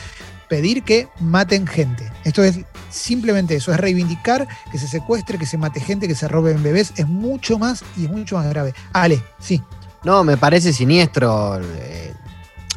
[0.48, 5.58] pedir que maten gente, esto es simplemente eso, es reivindicar que se secuestre, que se
[5.58, 8.74] mate gente, que se roben bebés, es mucho más y es mucho más grave.
[8.94, 9.62] Ale, sí.
[10.06, 12.14] No, me parece siniestro eh,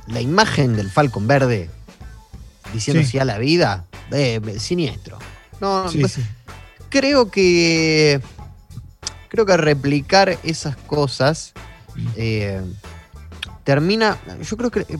[0.08, 1.70] la imagen del Falcon Verde
[2.72, 3.20] diciendo sí.
[3.20, 5.18] a la vida, eh, siniestro.
[5.64, 6.18] No, pues,
[6.90, 8.20] creo que.
[9.28, 11.54] Creo que replicar esas cosas
[12.16, 12.60] eh,
[13.64, 14.18] termina.
[14.42, 14.80] Yo creo que.
[14.80, 14.98] Eh,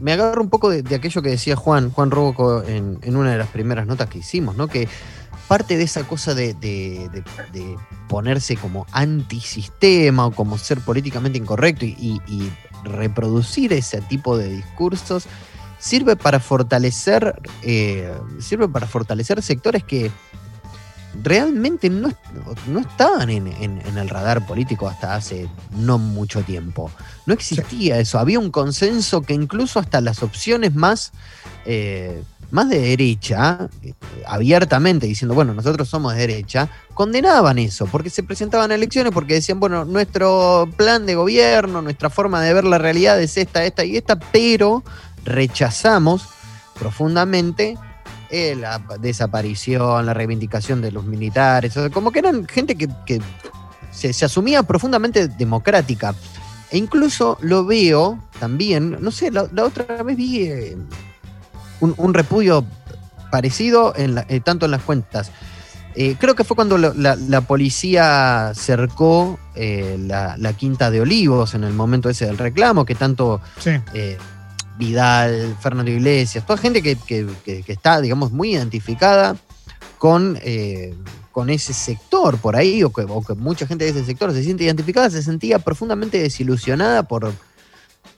[0.00, 3.48] me agarro un poco de, aquello que decía Juan, Juan Roboco en, una de las
[3.48, 4.68] primeras notas que hicimos, ¿no?
[4.68, 4.88] Que
[5.48, 6.56] parte de esa cosa de,
[8.08, 12.20] ponerse como antisistema o como ser políticamente incorrecto y,
[12.84, 15.26] reproducir ese tipo de discursos
[15.78, 20.10] sirve para fortalecer, eh, sirve para fortalecer sectores que,
[21.22, 22.12] realmente no,
[22.66, 26.90] no estaban en, el radar político hasta hace no mucho tiempo.
[27.26, 28.18] No existía eso.
[28.18, 31.12] Había un consenso que incluso hasta las opciones más,
[31.64, 33.94] eh, más de derecha, eh,
[34.26, 39.60] abiertamente diciendo, bueno, nosotros somos de derecha, condenaban eso, porque se presentaban elecciones, porque decían,
[39.60, 43.96] bueno, nuestro plan de gobierno, nuestra forma de ver la realidad es esta, esta y
[43.96, 44.82] esta, pero
[45.24, 46.28] rechazamos
[46.78, 47.76] profundamente
[48.30, 53.20] eh, la desaparición, la reivindicación de los militares, como que eran gente que,
[53.92, 56.14] se, asumía profundamente democrática.
[56.70, 60.76] E incluso lo veo también, no sé, la, otra vez vi eh,
[61.80, 62.64] un, repudio
[63.30, 65.30] parecido en eh, tanto en las cuentas.
[65.94, 72.26] creo que fue cuando la, policía cercó la, quinta de Olivos en el momento ese
[72.26, 73.40] del reclamo, que tanto
[74.76, 79.36] Vidal, Fernando Iglesias, toda gente que, está, digamos, muy identificada
[79.98, 80.94] con, eh,
[81.30, 83.04] con ese sector por ahí, o que,
[83.36, 87.32] mucha gente de ese sector se siente identificada, se sentía profundamente desilusionada por,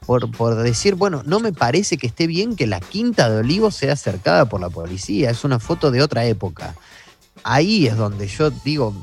[0.07, 3.97] por, decir, bueno, no me parece que esté bien que la Quinta de Olivos sea
[3.97, 6.75] cercada por la policía, es una foto de otra época.
[7.42, 8.95] Ahí es donde yo digo,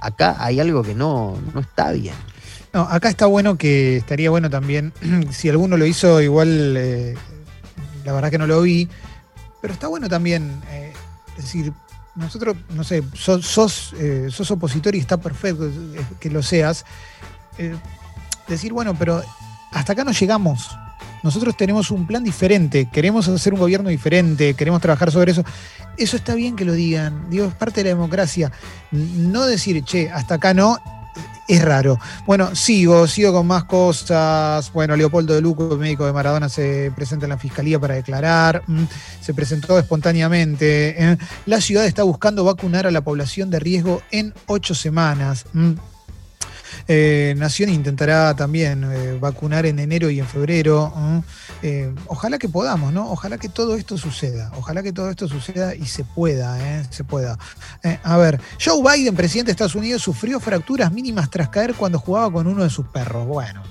[0.00, 2.14] acá hay algo que no, no está bien.
[2.74, 4.92] No, acá está bueno que estaría bueno también,
[5.30, 7.14] si alguno lo hizo, igual eh,
[8.04, 8.88] la verdad que no lo vi,
[9.62, 10.92] pero está bueno también, eh,
[11.36, 11.72] decir,
[12.16, 15.70] nosotros, no sé, sos, eh, sos, opositor y está perfecto
[16.18, 16.84] que lo seas,
[18.48, 19.22] decir, bueno, pero
[19.70, 20.76] hasta acá no llegamos.
[21.22, 25.44] Nosotros tenemos un plan diferente, queremos hacer un gobierno diferente, queremos trabajar sobre eso.
[25.96, 28.52] Eso está bien que lo digan, digo, es parte de la democracia.
[28.90, 30.78] No decir, che, hasta acá no,
[31.46, 31.98] es raro.
[32.26, 34.72] Bueno, sigo, sigo con más cosas.
[34.72, 38.62] Bueno, Leopoldo de Luco, médico de Maradona, se presenta en la fiscalía para declarar.
[38.66, 38.84] Mm,
[39.20, 41.02] se presentó espontáneamente.
[41.02, 41.18] ¿eh?
[41.46, 45.46] La ciudad está buscando vacunar a la población de riesgo en ocho semanas.
[45.52, 45.72] Mm.
[46.88, 50.92] Eh, Nación intentará también eh, vacunar en enero y en febrero.
[52.06, 53.10] Ojalá que podamos, ¿no?
[53.10, 54.50] Ojalá que todo esto suceda.
[54.56, 57.38] Ojalá que todo esto suceda y se pueda, se pueda.
[58.02, 62.30] a ver, Joe Biden, presidente de Estados Unidos, sufrió fracturas mínimas tras caer cuando jugaba
[62.30, 63.26] con uno de sus perros.
[63.26, 63.62] Bueno,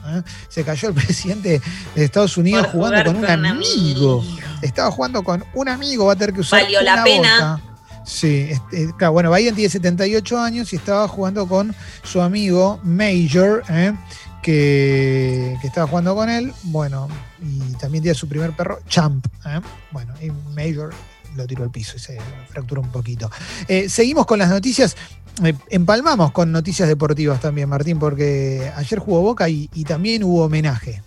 [0.49, 1.61] se cayó el presidente
[1.95, 4.23] de Estados Unidos jugando con un amigo.
[4.61, 6.63] Estaba jugando con un amigo, va a tener que usar.
[6.63, 7.61] Valió la pena.
[8.05, 13.63] Sí, este, claro, bueno, Biden tiene 78 años y estaba jugando con su amigo Major,
[13.69, 13.93] ¿eh?
[14.43, 16.53] Que, estaba jugando con él.
[16.63, 17.07] Bueno,
[17.41, 19.25] y también tiene su primer perro, Champ.
[19.45, 19.59] ¿eh?
[19.91, 20.93] Bueno, y Major
[21.35, 23.31] lo tiró al piso y se fracturó un poquito.
[23.67, 24.95] Eh, seguimos con las noticias.
[25.69, 31.01] empalmamos con noticias deportivas también, Martín, porque ayer jugó Boca y, también hubo homenaje.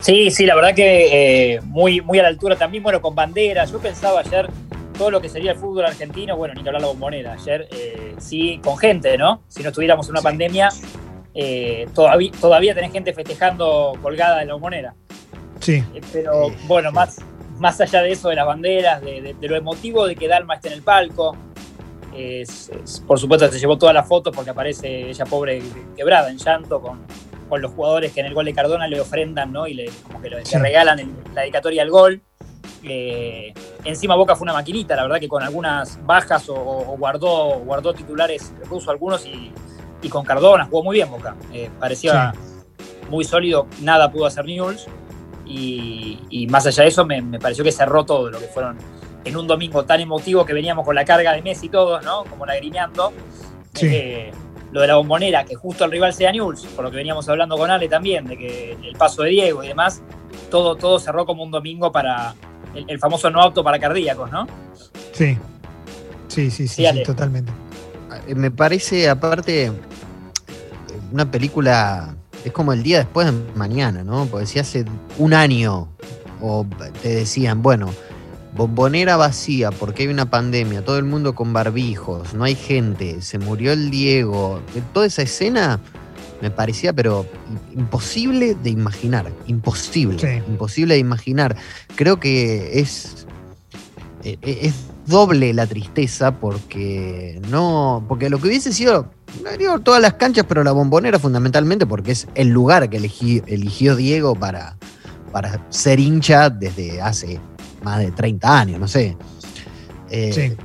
[0.00, 3.70] Sí, sí, la verdad que muy, muy a la altura también, bueno, con banderas.
[3.70, 4.50] Yo pensaba ayer
[4.98, 7.32] todo lo que sería el fútbol argentino, bueno, ni que hablar la bombonera.
[7.34, 9.42] Ayer eh, sí, con gente, ¿no?
[9.48, 10.68] Si no estuviéramos en una pandemia,
[11.34, 14.94] eh, todavía, todavía tenés gente festejando colgada en la bombonera.
[15.60, 15.84] Sí.
[15.94, 17.18] Eh, pero bueno, más,
[17.58, 20.74] más allá de eso, de las banderas, de, lo emotivo de que Dalma esté en
[20.74, 21.36] el palco.
[23.06, 25.62] por supuesto se llevó todas las fotos porque aparece ella pobre
[25.96, 27.06] quebrada en llanto con,
[27.52, 29.66] con los jugadores que en el gol de Cardona le ofrendan ¿no?
[29.66, 32.22] y le, como que le, regalan la dedicatoria al gol.
[32.82, 33.52] Eh,
[33.84, 36.54] encima Boca fue una maquinita, la verdad que con algunas bajas o,
[36.98, 39.52] guardó, guardó titulares, puso algunos y,
[40.08, 41.36] con Cardona jugó muy bien Boca.
[41.52, 42.32] Eh, parecía
[43.10, 44.86] muy sólido, nada pudo hacer Newell's.
[45.44, 48.78] Y, más allá de eso, me, pareció que cerró todo lo que fueron
[49.24, 52.24] en un domingo tan emotivo que veníamos con la carga de Messi y todos, ¿no?
[52.24, 53.12] Como lagrimeando.
[53.80, 54.32] Eh,
[54.72, 57.58] lo de la bombonera, que justo el rival sea Newell's, por lo que veníamos hablando
[57.58, 60.02] con Ale también, de que el paso de Diego y demás,
[60.50, 62.34] todo, todo cerró como un domingo para,
[62.74, 64.46] el, famoso no apto para cardíacos, ¿no?
[65.12, 65.36] Sí,
[66.28, 67.52] sí, sí, sí, totalmente.
[68.26, 69.72] Eh, me parece, aparte,
[71.12, 74.26] una película, es como el día después de mañana, ¿no?
[74.26, 74.84] Porque si hace
[75.18, 75.88] un año
[76.40, 76.66] o
[77.02, 77.90] te decían, bueno,
[78.56, 83.38] bombonera vacía porque hay una pandemia, todo el mundo con barbijos, no hay gente, se
[83.38, 84.60] murió el Diego,
[84.92, 85.80] toda esa escena
[86.40, 87.24] me parecía, pero
[87.72, 91.56] imposible de imaginar, imposible, imposible de imaginar.
[91.94, 93.26] Creo que es,
[94.24, 94.74] e, e, es
[95.06, 100.44] doble la tristeza porque no, porque lo que hubiese sido, no digo todas las canchas,
[100.48, 104.76] pero la bombonera fundamentalmente porque es el lugar que eligió Diego para,
[105.30, 107.40] para ser hincha desde hace
[107.82, 109.16] más de 30 años, no sé.
[110.10, 110.56] Eh, sí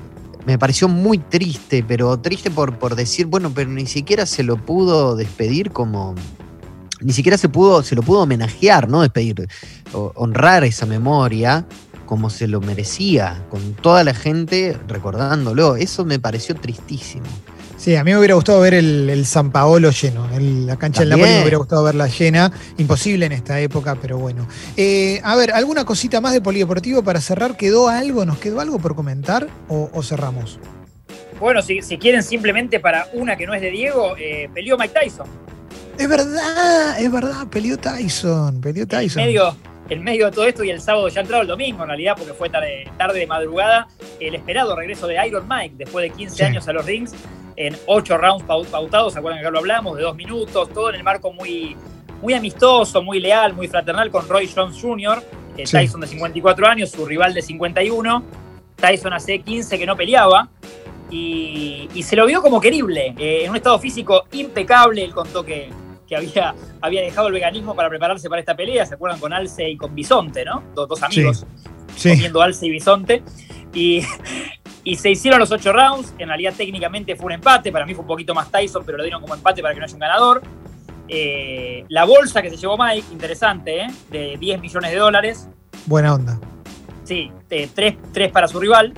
[0.47, 4.55] me pareció muy triste, pero triste por, por decir, bueno, pero ni siquiera se lo
[4.55, 6.15] pudo despedir como.
[7.01, 9.01] Ni siquiera se pudo, se lo pudo homenajear, ¿no?
[9.01, 9.49] Despedir,
[9.91, 11.67] honrar esa memoria.
[12.05, 15.75] como se lo merecía, con toda la gente recordándolo.
[15.75, 17.25] Eso me pareció tristísimo.
[17.88, 20.27] Sí, a mí me hubiera gustado ver el, San Paolo lleno.
[20.38, 22.51] la cancha del Napoli me hubiera gustado verla llena.
[22.77, 24.45] Imposible en esta época, pero bueno.
[24.75, 27.55] Eh, a ver, ¿alguna cosita más de polideportivo para cerrar?
[27.55, 28.25] ¿Quedó algo?
[28.25, 30.59] ¿Nos quedó algo por comentar o, cerramos?
[31.39, 35.27] Bueno, si, quieren simplemente para una que no es de Diego, eh, peleó Mike Tyson.
[35.97, 39.21] Es verdad, es verdad, peleó Tyson, peleó Tyson.
[39.21, 39.55] En medio,
[39.89, 42.33] en medio de todo esto y el sábado ya entrado el domingo en realidad porque
[42.33, 43.88] fue tarde, tarde de madrugada,
[44.19, 47.13] el esperado regreso de Iron Mike después de 15 años a los rings
[47.55, 49.97] en ocho rounds pautados, ¿se acuerdan que acá lo hablamos?
[49.97, 51.75] De dos minutos, todo en el marco muy,
[52.21, 55.23] muy amistoso, muy leal, muy fraternal con Roy Jones Jr.,
[55.65, 58.23] Tyson de 54 años, su rival de 51.
[58.75, 60.49] Tyson hace 15 que no peleaba
[61.09, 65.03] y, se lo vio como querible, eh, en un estado físico impecable.
[65.03, 65.69] Él contó que,
[66.15, 69.19] había, había dejado el veganismo para prepararse para esta pelea, ¿se acuerdan?
[69.19, 70.63] Con Alce y con Bisonte, ¿no?
[70.73, 71.45] Dos, dos amigos
[72.01, 73.23] comiendo Alce y Bisonte.
[73.73, 74.01] Y,
[74.83, 76.13] y se hicieron los ocho rounds.
[76.17, 77.71] En realidad, técnicamente fue un empate.
[77.71, 79.85] Para mí fue un poquito más Tyson, pero lo dieron como empate para que no
[79.85, 80.41] haya un ganador.
[81.09, 83.87] Eh, la bolsa que se llevó Mike, interesante, ¿eh?
[84.09, 85.49] de 10 millones de dólares.
[85.85, 86.39] Buena onda.
[87.03, 88.93] Sí, tres, para su rival.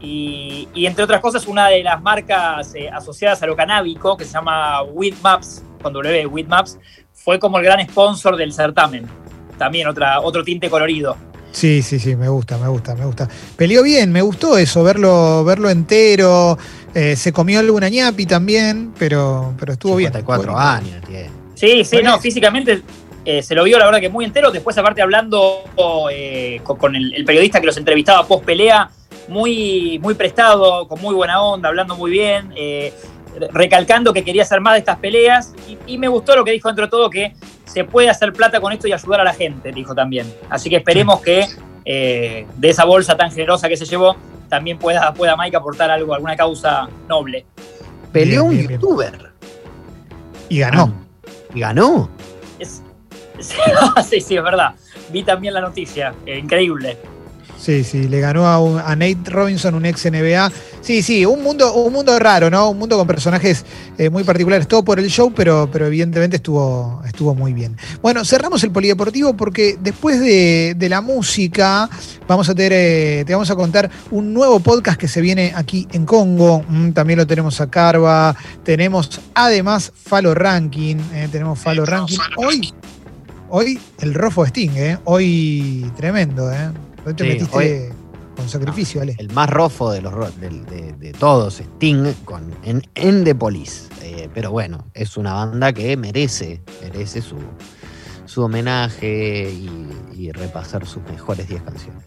[0.00, 4.32] Y, entre otras cosas, una de las marcas eh, asociadas a lo canábico, que se
[4.32, 4.80] llama
[5.22, 6.78] Maps, con W, Maps,
[7.12, 9.06] fue como el gran sponsor del certamen.
[9.58, 11.16] También otra, otro tinte colorido.
[11.52, 13.28] Sí, sí, sí, me gusta, me gusta, me gusta.
[13.56, 16.58] Peleó bien, me gustó eso, verlo, verlo entero.
[16.94, 20.58] Eh, se comió alguna ñapi también, pero, pero estuvo 54 bien.
[20.58, 21.30] años tiene.
[21.54, 22.82] Sí, sí, no, físicamente
[23.24, 24.50] eh, se lo vio la verdad que muy entero.
[24.50, 25.62] Después, aparte, hablando
[26.10, 28.90] eh, con, el, periodista que los entrevistaba post pelea,
[29.28, 32.52] muy, muy prestado, con muy buena onda, hablando muy bien,
[33.52, 35.54] recalcando que quería hacer más de estas peleas.
[35.68, 38.60] Y, y, me gustó lo que dijo dentro de todo, que se puede hacer plata
[38.60, 40.32] con esto y ayudar a la gente, dijo también.
[40.50, 41.46] Así que esperemos que
[41.84, 44.16] eh, de esa bolsa tan generosa que se llevó,
[44.48, 47.46] también pueda, pueda Mike aportar algo, alguna causa noble.
[48.12, 49.32] Peleó un youtuber.
[50.48, 50.92] Y ganó.
[50.92, 52.10] Ah, ¿Y ganó?
[52.60, 54.74] sí, sí, es verdad.
[55.10, 56.14] Vi también la noticia.
[56.26, 56.98] Eh, increíble.
[57.62, 60.50] Sí, sí, le ganó a, Nate Robinson, un ex NBA.
[60.80, 62.68] Sí, sí, un mundo, un mundo raro, ¿no?
[62.70, 63.64] Un mundo con personajes
[63.98, 67.76] eh, muy particulares, todo por el show, pero, pero evidentemente estuvo, estuvo muy bien.
[68.02, 71.88] Bueno, cerramos el polideportivo porque después de, la música
[72.26, 75.86] vamos a tener, eh, te vamos a contar un nuevo podcast que se viene aquí
[75.92, 76.64] en Congo.
[76.68, 78.34] Mm, también lo tenemos a Carva.
[78.64, 80.96] Tenemos además Falo Ranking.
[81.14, 82.18] Eh, tenemos Falo Ranking.
[82.38, 82.74] Hoy,
[83.50, 84.98] hoy el Rofo Sting, ¿eh?
[85.04, 86.72] Hoy tremendo, ¿eh?
[87.16, 87.92] Te metiste
[88.36, 89.14] con sacrificio, Ale.
[89.18, 93.88] El más rofo de los de, todos, Sting, con, en, en The Police.
[94.02, 97.36] Eh, pero bueno, es una banda que merece, merece su,
[98.24, 102.04] su homenaje y, repasar sus mejores 10 canciones.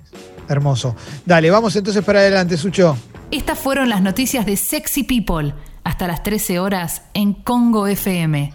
[0.48, 0.96] Hermoso.
[1.26, 2.98] Dale, vamos entonces para adelante, Sucho.
[3.30, 5.54] Estas fueron las noticias de Sexy People.
[5.84, 8.54] Hasta las 13 horas en Congo FM.